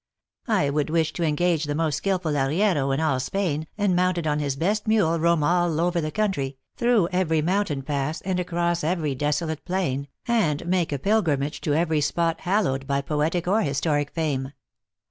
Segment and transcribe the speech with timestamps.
[0.47, 4.39] I would wish to engage the most skillful arriero in all Spain, and, mounted on
[4.39, 9.13] his best mule, roam all over the country, through every mountain pass, and across every
[9.13, 14.53] desolate plain, and make a pilgrimage to every spot hallowed by poetic or historic fame.